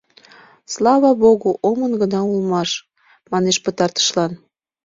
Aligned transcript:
—Слава 0.73 1.11
богу, 1.23 1.49
омын 1.69 1.91
гына 2.01 2.19
улмаш,— 2.31 2.71
мане 3.31 3.51
пытартышлан. 3.65 4.31